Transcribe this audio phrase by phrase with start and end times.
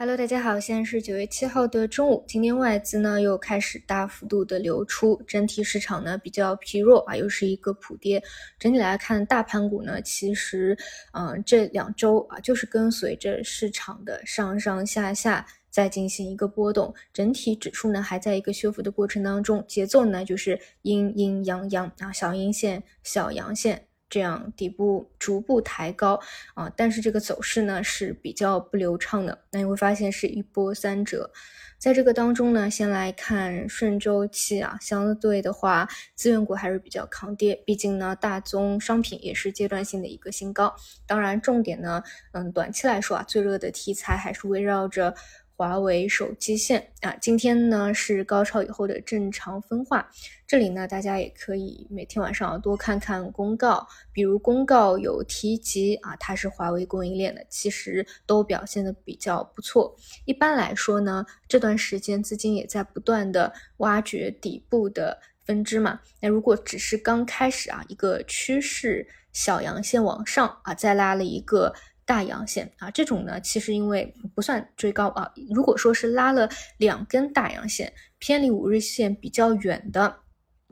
[0.00, 2.24] Hello，大家好，现在是九月七号的中午。
[2.26, 8.22] 今天外资呢又开始大幅度的流出，整体市场呢比较疲弱啊，又是一个普跌。
[8.58, 10.74] 整体来看，大盘股呢其实，
[11.12, 23.89] 嗯，这两周啊就是跟随着市场的上上下下在进行一个波动，整体指数呢还在一个修复的过程当中，节奏呢就是阴阴阳阳啊，小阴线、小阳线。
[24.10, 26.20] 这样底部逐步抬高
[26.54, 29.38] 啊，但是这个走势呢是比较不流畅的。
[29.50, 31.30] 那你会发现是一波三折。
[31.78, 37.54] 在这个当中呢，先来看顺周期啊，相对的话，资源股还是比较抗跌。
[37.64, 40.74] 毕竟呢，大宗商品也是阶段性的一个新高。
[41.06, 45.14] 当然，重点呢，嗯，短期来说啊，最热的题材还是围绕着。
[45.60, 50.08] 华为手机线啊，今天呢是高潮以后的正常分化。
[50.46, 59.94] 这里呢，大家也可以每天晚上多看看公告，比如公告有提及啊，它是华为供应链的，其实都表现的比较不错。
[60.24, 66.00] 一般来说呢，这段时间资金也在不断的挖掘底部的分支嘛。
[66.22, 71.74] 那如果只是刚开始啊，一个趋势小阳线往上啊，再拉了一个。
[72.10, 75.32] 大阳线啊，这种呢，其实因为不算追高啊。
[75.54, 80.16] 如果说是拉了两根大阳线，偏离五日线比较远的，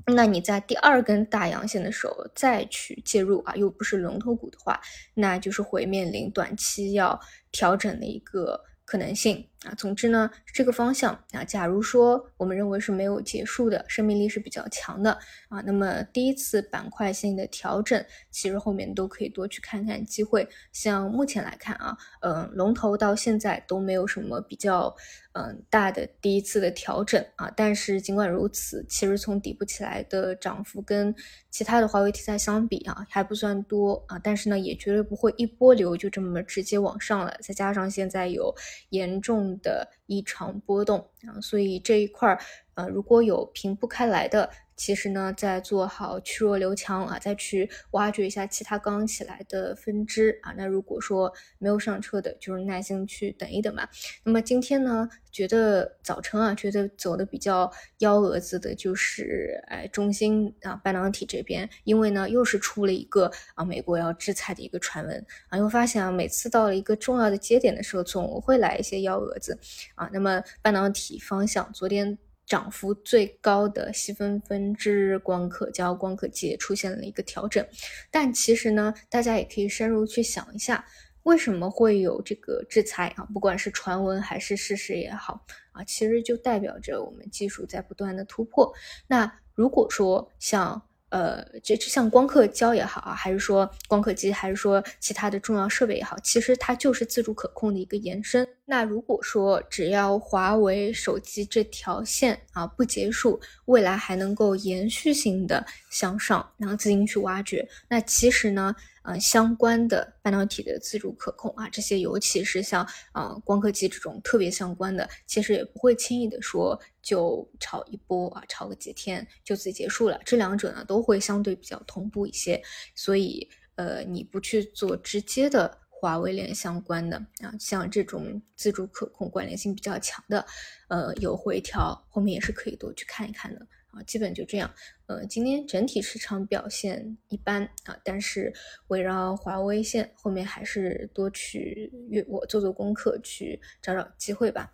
[0.06, 4.80] 那你在第二根大阳线的时候再去介入啊，又不是龙头股的话，
[5.14, 7.20] 那就是会面临短期要
[7.52, 8.64] 调整的一个。
[8.90, 15.10] 可能性啊，总之呢，这个方向啊，假如说我们认为是没有结束的，生命力是比较强的
[15.48, 20.48] 啊，那么第一次板块性的调整，其实后面都可以多去看看机会。
[20.72, 24.94] 像目前来看啊，嗯，龙头到现在都没有什么比较
[25.32, 31.12] 嗯大的第一次的调整啊，但是尽管如此，其实从底部起来的涨幅跟
[31.50, 38.54] 其他的华为题材相比啊，还不算多啊，但是呢，也绝对不会一波流就这么直接往上了，再加上现在有。
[38.90, 42.38] 严重的异常波动啊，所以这一块儿，
[42.74, 44.50] 呃，如果有平不开来的。
[44.78, 50.54] 其实呢，在做好去弱留强啊，再去挖掘一下其他刚起来的分支啊。
[50.56, 53.90] 那如果说没有上车的，就是耐心去等一等吧。
[54.22, 65.58] 那么今天呢，觉得早晨啊，觉得走的比较幺蛾子的，就是哎，中芯啊，半导体这边，因为呢，又是出了一个啊，美国要制裁的一个传闻啊。
[65.58, 69.58] 又发现啊，每次到了一个重要的节点的时候，总会来一些幺蛾子
[69.96, 70.08] 啊。
[70.12, 72.16] 那么半导体方向，昨天。
[72.48, 77.64] 涨幅最高的细分分支光刻胶、光刻机也出现了一个调整，
[78.10, 80.82] 但其实呢，大家也可以深入去想一下，
[81.24, 83.28] 为什么会有这个制裁啊？
[83.34, 88.72] 不管是传闻还是事实也好啊，其实就代表着我们技术在不断的突破。
[89.06, 98.46] 那如果说像呃，这就像光刻胶也好啊，还是说光刻机，还是说其他的重要设备也好，其实它就是自主可控的一个延伸。
[98.70, 120.20] 那如果说只要华为手机这条线啊不结束，未来还能够延续性的向上，然后资金去挖掘，那其实呢，呃，相关的半导体的自主可控啊，这些尤其是像啊光刻机这种特别相关的，其实也不会轻易的说就炒一波啊，炒个几天就此结束了。
[120.26, 122.62] 这两者呢都会相对比较同步一些，
[122.94, 125.78] 所以呃，你不去做直接的。
[126.00, 130.46] 华为链相关的啊，像这种自主可控、关联性比较强的，
[130.88, 134.00] 呃，有回调，后面也是可以多去看一看的啊。
[134.04, 134.72] 基本就这样，
[135.06, 138.52] 呃，今天整体市场表现一般啊，但是
[138.86, 141.92] 围绕华为线，后面还是多去
[142.28, 144.72] 我做做功课，去找找机会吧。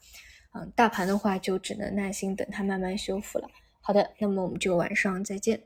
[0.52, 3.48] 嗯，大盘的话就只能耐心等它慢慢修复了。
[3.80, 5.62] 好的，那么我们就晚上再见。